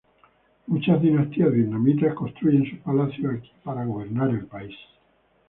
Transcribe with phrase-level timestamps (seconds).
[0.65, 4.75] Muchas dinastías vietnamitas construyeron sus palacios aquí para gobernar el país.